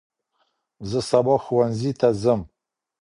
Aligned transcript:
زه 0.89 0.99
سباه 1.09 1.39
ښوونځي 1.45 1.91
ته 1.99 2.07
ځم. 2.21 2.41